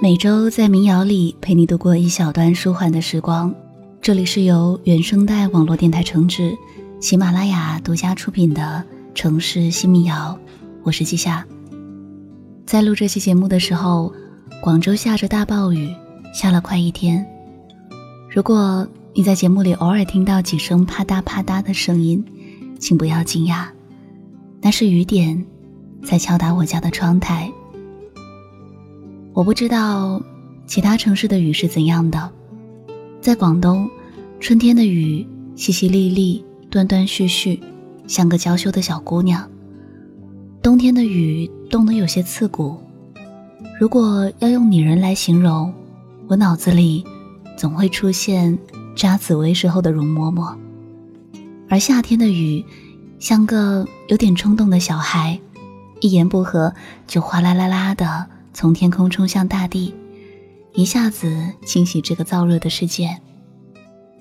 [0.00, 3.54] 每周在民谣里陪你度过一小段舒缓的时光。
[4.00, 6.56] 这里是由原声带网络电台承制，
[7.00, 8.82] 喜马拉雅独家出品的
[9.14, 10.36] 城市新民谣。
[10.82, 11.46] 我是季夏。
[12.66, 14.12] 在录这期节目的时候，
[14.60, 15.94] 广州下着大暴雨，
[16.34, 17.24] 下了快一天。
[18.28, 22.24] 如果你在节目里偶尔听到几声啪嗒啪嗒的声音，
[22.80, 23.66] 请不要惊讶，
[24.60, 25.44] 那是雨点
[26.04, 27.52] 在敲打我家的窗台。
[29.34, 30.22] 我不知道
[30.66, 32.30] 其他城市的雨是怎样的，
[33.20, 33.88] 在广东，
[34.38, 37.58] 春天的雨淅淅沥沥、断断续续，
[38.06, 39.48] 像个娇羞的小姑娘；
[40.62, 42.78] 冬天的雨冻得有些刺骨。
[43.80, 45.72] 如果要用拟人来形容，
[46.28, 47.02] 我脑子里
[47.56, 48.58] 总会出现
[48.94, 50.54] 扎紫薇时候的容嬷嬷。
[51.70, 52.62] 而夏天的雨，
[53.18, 55.40] 像个有点冲动的小孩，
[56.00, 56.74] 一言不合
[57.06, 58.26] 就哗啦啦啦的。
[58.54, 59.94] 从天空冲向大地，
[60.74, 63.18] 一下子清洗这个燥热的世界。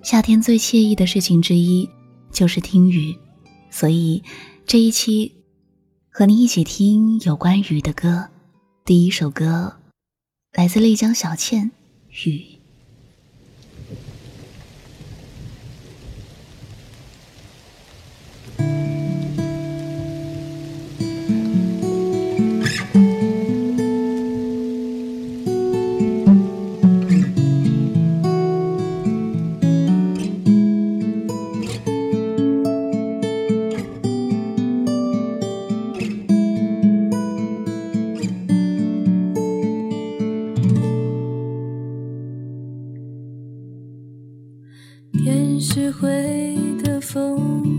[0.01, 1.89] 夏天最惬意的事情之一
[2.31, 3.15] 就是听雨，
[3.69, 4.23] 所以
[4.65, 5.43] 这一期
[6.09, 8.29] 和你一起听有关雨的歌。
[8.83, 9.77] 第一首歌
[10.53, 11.71] 来自丽江小倩，
[12.29, 12.57] 《雨》。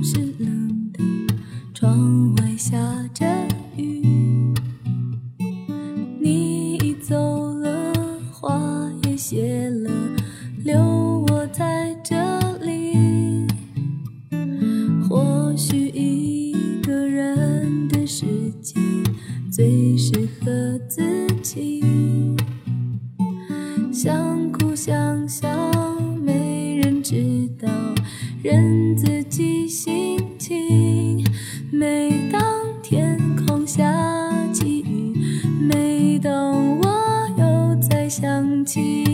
[0.02, 0.61] 是了
[38.64, 39.11] 喧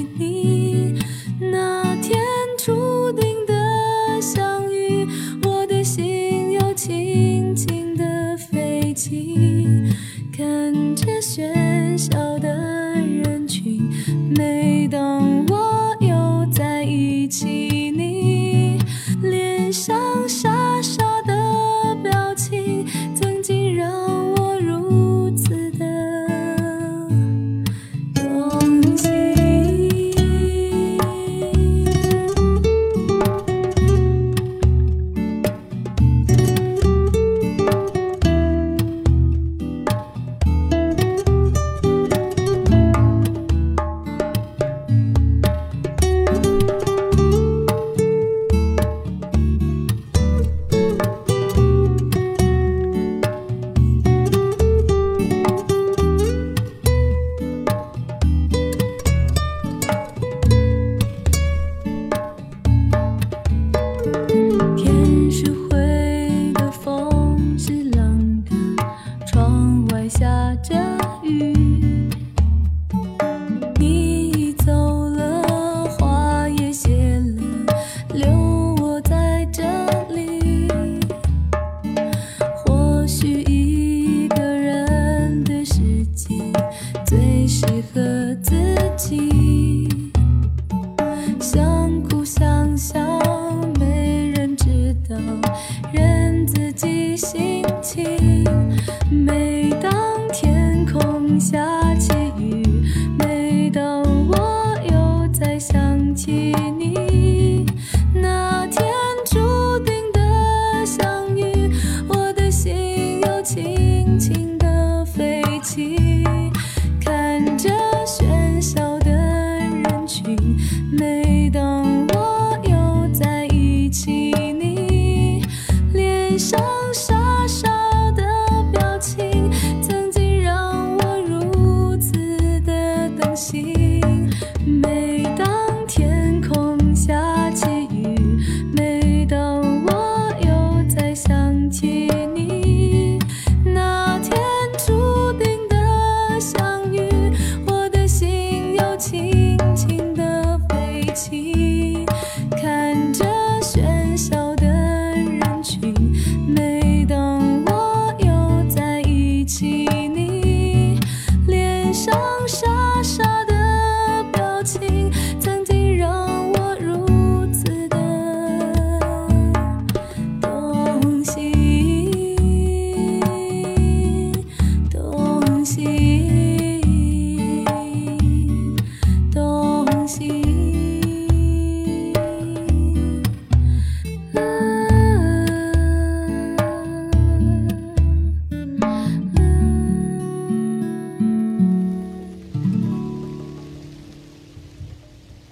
[151.18, 151.77] 情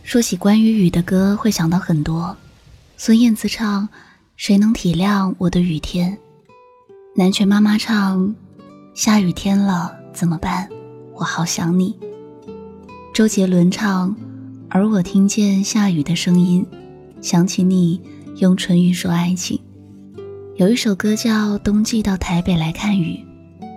[0.07, 2.37] 说起关于雨的歌，会想到很多。
[2.97, 3.83] 孙燕姿唱
[4.37, 6.13] 《谁能体谅我的雨天》，
[7.17, 8.21] 南拳妈妈唱
[8.95, 10.69] 《下雨天了怎么办？
[11.17, 11.99] 我好想你》。
[13.13, 14.11] 周杰伦唱
[14.69, 16.65] 《而我听见下雨的声音，
[17.21, 18.01] 想起你
[18.37, 19.59] 用唇语说爱情》。
[20.55, 23.19] 有一首歌叫《冬季到台北来看雨》，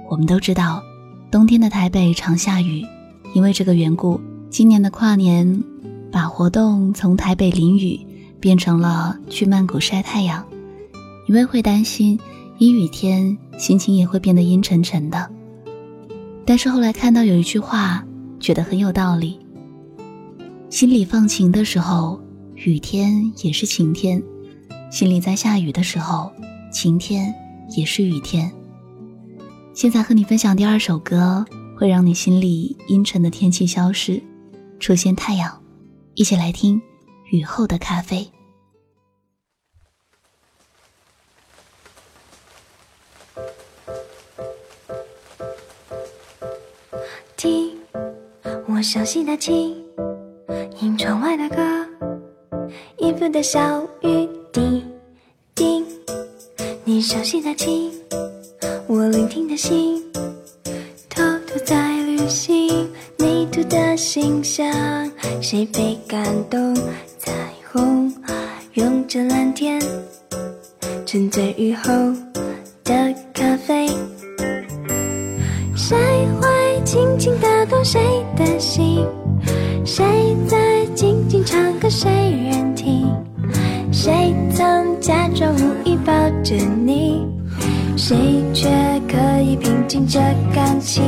[0.07, 0.83] 我们都知道，
[1.31, 2.85] 冬天的台北常下雨，
[3.33, 4.21] 因为这个缘故，
[4.51, 5.63] 今年的跨年。
[6.11, 7.99] 把活动从台北淋雨
[8.39, 10.45] 变成了去曼谷晒太阳，
[11.27, 12.19] 因为会担心
[12.57, 15.29] 阴雨天心情也会变得阴沉沉的。
[16.45, 18.03] 但是后来看到有一句话，
[18.39, 19.39] 觉得很有道理：
[20.69, 22.19] 心里放晴的时候，
[22.55, 24.19] 雨天也是晴天；
[24.89, 26.31] 心里在下雨的时候，
[26.71, 27.33] 晴天
[27.77, 28.51] 也是雨天。
[29.73, 31.45] 现在和你分享第二首歌，
[31.77, 34.21] 会让你心里阴沉的天气消失，
[34.79, 35.61] 出现太阳。
[36.19, 36.81] 一起来听
[37.31, 38.29] 雨后的咖啡。
[47.37, 47.73] 听，
[48.67, 49.81] 我熟悉的琴，
[50.77, 51.87] 听窗外的歌，
[52.97, 54.85] 音符的小雨滴
[55.55, 55.85] 滴。
[56.83, 57.93] 你熟悉的琴，
[58.87, 60.03] 我聆听的心，
[61.09, 62.91] 偷偷在旅行。
[63.17, 64.69] 泥土的形象。
[65.41, 65.97] 谁被
[81.89, 83.11] 谁人听？
[83.91, 86.13] 谁曾假装无意抱
[86.43, 86.55] 着
[86.85, 87.25] 你？
[87.97, 88.69] 谁却
[89.07, 90.19] 可以平静着
[90.53, 91.03] 感情？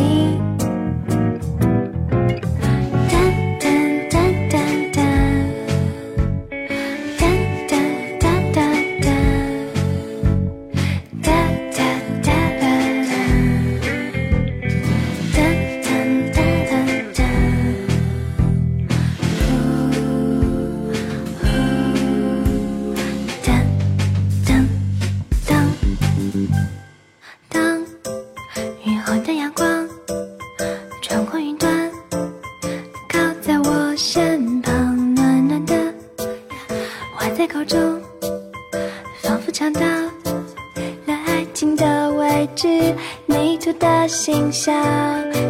[44.61, 44.83] 心上，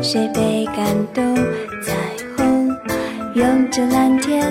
[0.01, 1.35] 谁被感动？
[1.83, 1.93] 彩
[2.37, 2.69] 虹
[3.35, 4.41] 拥着蓝天，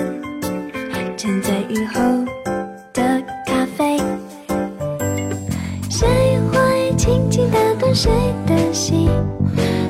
[1.17, 1.99] 沉在雨后
[2.93, 3.97] 的咖啡。
[5.89, 6.07] 谁
[6.51, 8.11] 会轻轻打动谁
[8.45, 9.09] 的心？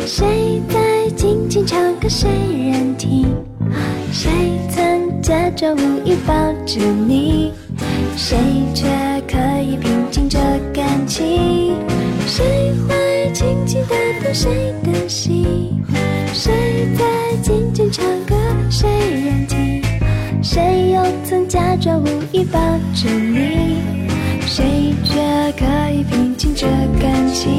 [0.06, 2.30] 谁在静静唱歌，谁
[2.72, 3.28] 人听？
[4.14, 4.32] 谁
[4.70, 6.34] 曾假装无意抱
[6.66, 7.52] 着你？
[8.16, 8.38] 谁
[8.74, 8.88] 却
[9.28, 10.40] 可以平静着
[10.74, 11.76] 感情？
[12.26, 12.96] 谁会
[13.34, 15.84] 轻轻打动谁的心？
[16.34, 16.52] 谁
[16.98, 17.06] 在
[17.42, 18.36] 静静唱歌，
[18.70, 19.82] 谁人听？
[20.44, 22.60] 谁又曾假装无意抱
[22.94, 24.10] 着你？
[24.46, 25.20] 谁却
[25.58, 26.68] 可以平静这
[27.02, 27.52] 感情？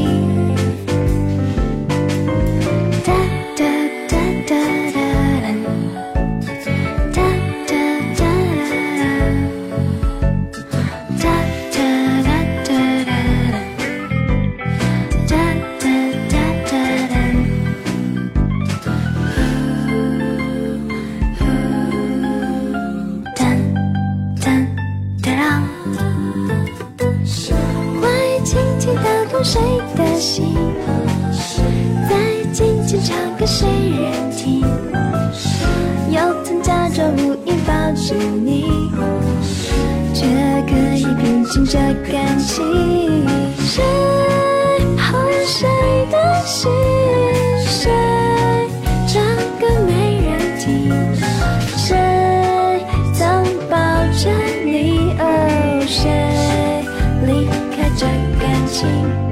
[58.73, 59.32] dancing.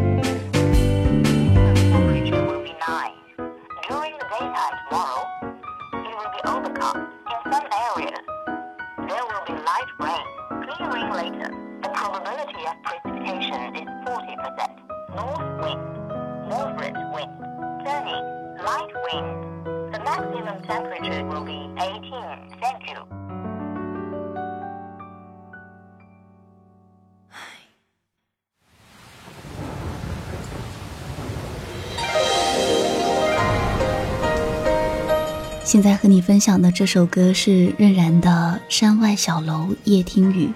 [35.71, 40.47] 现在和你分享的这首歌是任然的《山外小楼夜听雨》。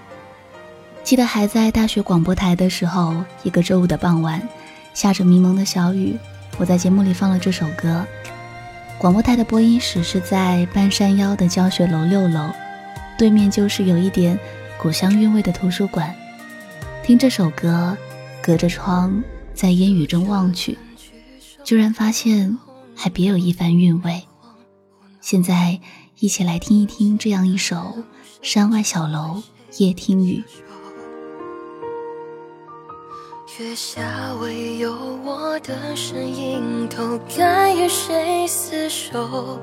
[1.05, 4.45] 记得还在大学广播台的时候，一个周五的傍晚，
[4.93, 6.17] 下着迷蒙的小雨，
[6.57, 8.05] 我在节目里放了这首歌。
[8.97, 12.49] 广播台的播音室是在半山腰的教学楼六楼，
[13.17, 14.37] 对面就是有一点
[14.77, 16.13] 古香韵味的图书馆。
[17.05, 17.97] 听这首歌，
[18.41, 20.77] 隔着窗在烟雨中望去，
[21.63, 22.57] 居然发现
[22.93, 24.21] 还别有一番韵味。
[25.25, 25.79] 现在，
[26.19, 27.75] 一起来听一听这样一首
[28.43, 29.41] 《山外小楼
[29.77, 30.43] 夜听雨》。
[33.59, 34.93] 月下唯有
[35.25, 39.59] 我的身影，都该与谁厮守？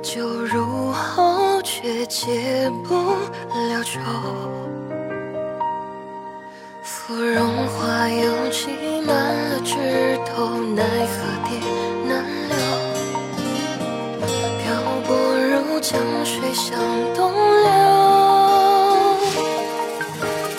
[0.00, 3.98] 酒入喉，却解不了愁。
[6.84, 8.68] 芙蓉花又挤
[9.04, 9.74] 满了枝
[10.24, 11.93] 头，奈何蝶。
[15.84, 16.80] 江水向
[17.14, 17.68] 东流，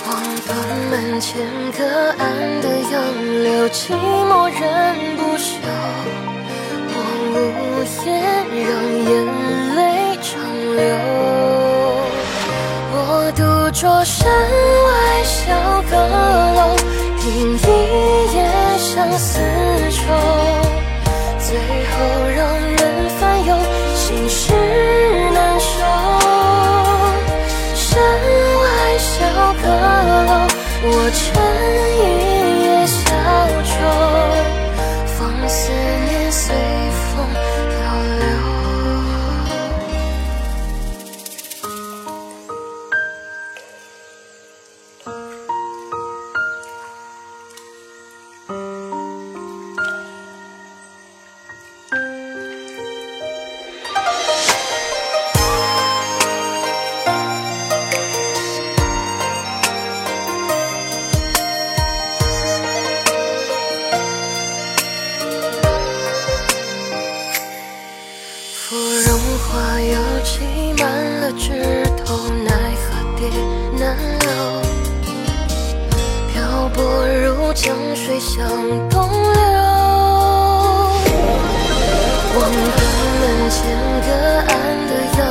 [0.06, 0.14] 望
[0.46, 0.56] 断
[0.92, 1.42] 门前
[1.76, 1.84] 隔
[2.20, 2.22] 岸
[2.62, 2.94] 的杨
[3.44, 3.96] 柳，寂
[4.30, 4.62] 寞人
[5.18, 5.58] 不休。
[6.92, 6.96] 我
[7.34, 7.36] 无
[8.06, 8.08] 言，
[8.54, 8.70] 让
[9.10, 9.12] 眼
[9.76, 9.80] 泪
[10.22, 10.30] 长
[10.76, 10.80] 流。
[12.94, 12.96] 我
[13.36, 13.42] 独
[13.72, 14.30] 坐山
[14.86, 14.88] 外
[15.24, 15.34] 小
[15.90, 15.92] 阁
[16.56, 16.78] 楼，
[17.18, 17.26] 听
[17.58, 17.66] 一
[18.36, 18.38] 夜
[18.78, 19.42] 相思
[19.90, 20.04] 愁，
[82.56, 82.80] 关
[83.20, 83.56] 门前，
[84.06, 84.10] 隔
[84.48, 84.52] 岸
[84.88, 85.22] 的杨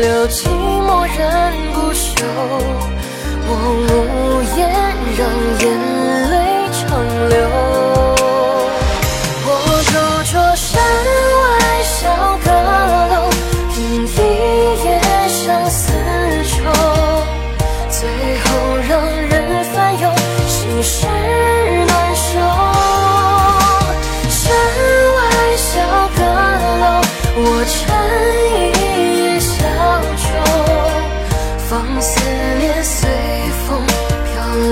[0.00, 1.20] 柳，寂寞人
[1.74, 2.08] 不休。
[3.46, 3.50] 我
[3.86, 4.60] 无言，
[5.16, 5.20] 让
[5.60, 5.89] 眼。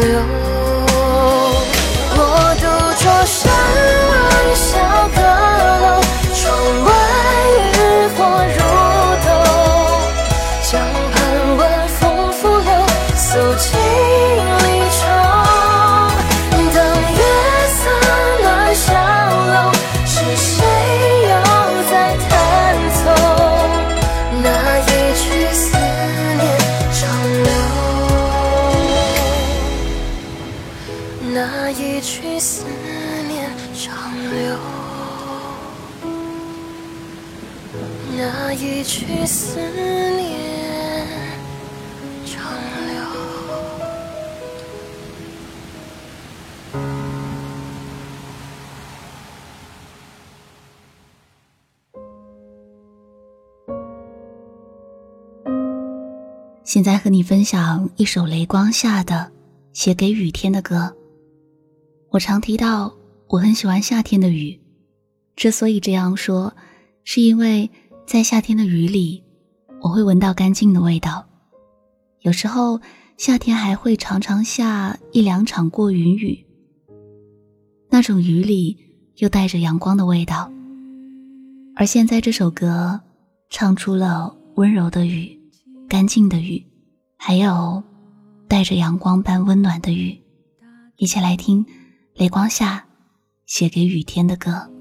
[0.08, 0.47] you
[38.20, 41.06] 那一句思念
[42.26, 42.52] 长
[42.88, 42.98] 留
[56.64, 59.30] 现在和你分享一首雷光下的
[59.72, 60.92] 写给雨天的歌。
[62.10, 62.92] 我常提到
[63.28, 64.60] 我很喜欢夏天的雨，
[65.36, 66.52] 之所以这样说，
[67.04, 67.70] 是因为
[68.08, 69.22] 在夏天的雨里，
[69.82, 71.26] 我会闻到干净的味道。
[72.20, 72.80] 有时候
[73.18, 76.46] 夏天还会常常下一两场过云雨，
[77.90, 78.78] 那种雨里
[79.16, 80.50] 又带着阳光的味道。
[81.76, 82.98] 而现在这首歌
[83.50, 85.38] 唱出了温柔的雨、
[85.86, 86.64] 干净的雨，
[87.18, 87.82] 还有
[88.48, 90.18] 带着阳光般温暖的雨。
[90.96, 91.62] 一起来听
[92.14, 92.86] 雷光下
[93.44, 94.77] 写给雨天的歌。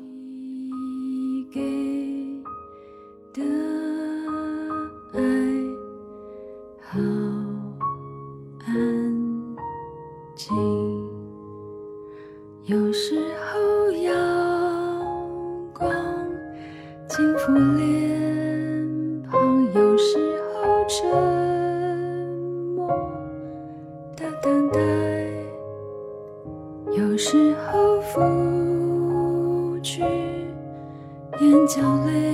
[21.00, 21.06] 沉
[22.76, 22.88] 默
[24.16, 24.80] 的等待，
[26.92, 30.02] 有时候拂去
[31.40, 32.27] 眼角泪。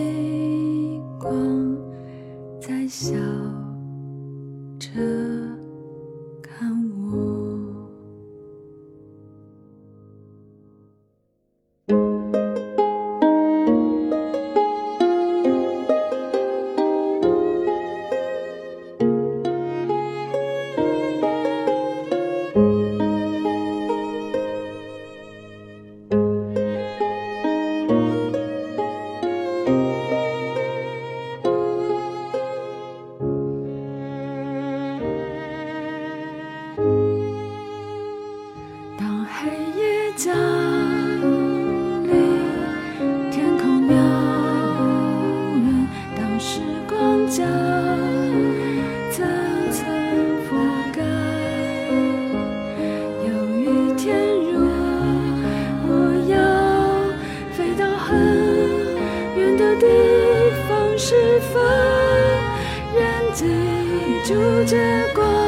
[64.23, 64.77] 住着
[65.13, 65.42] 光。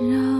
[0.00, 0.39] No.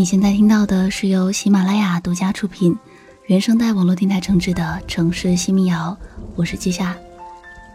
[0.00, 2.74] 你现在听到的是由喜马拉雅独家出品、
[3.26, 5.94] 原声带网络电台承制的《城市新民谣》，
[6.36, 6.96] 我是季夏。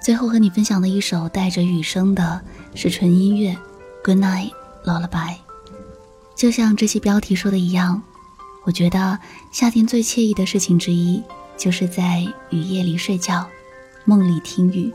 [0.03, 2.41] 最后和你分享的一首带着雨声的
[2.73, 3.51] 是纯音乐
[4.03, 4.49] 《Good Night
[4.83, 5.33] Lullaby》。
[6.35, 8.01] 就像这期标题说的一样，
[8.63, 9.19] 我觉得
[9.51, 11.21] 夏天最惬意的事情之一，
[11.55, 13.45] 就是在雨夜里睡觉，
[14.03, 14.91] 梦里听雨。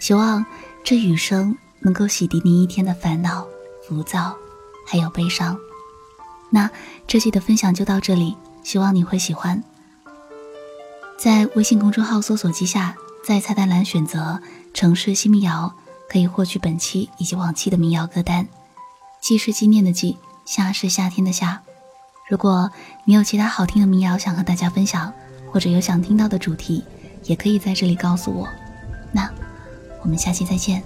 [0.00, 0.44] 希望
[0.82, 3.46] 这雨声能够洗涤你一天的烦恼、
[3.86, 4.34] 浮躁，
[4.84, 5.56] 还有悲伤。
[6.50, 6.70] 那
[7.06, 9.62] 这期的分享就到这里，希望你会喜欢。
[11.18, 14.40] 在微信公众号搜索“记下”，在菜单栏选择
[14.74, 15.74] “城市新民谣”，
[16.08, 18.48] 可以获取本期以及往期的民谣歌单。
[19.20, 21.62] 记是纪念的记，夏是夏天的夏。
[22.28, 22.70] 如果
[23.04, 25.12] 你有其他好听的民谣想和大家分享，
[25.52, 26.82] 或者有想听到的主题，
[27.24, 28.48] 也可以在这里告诉我。
[29.12, 29.28] 那
[30.02, 30.82] 我们下期再见。